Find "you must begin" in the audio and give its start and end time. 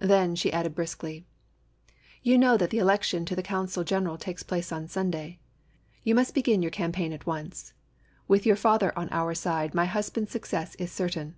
6.02-6.60